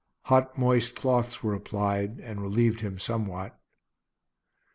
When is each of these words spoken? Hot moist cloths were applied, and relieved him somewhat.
Hot 0.23 0.57
moist 0.57 0.95
cloths 0.95 1.43
were 1.43 1.53
applied, 1.53 2.19
and 2.21 2.41
relieved 2.41 2.79
him 2.81 2.97
somewhat. 2.97 3.59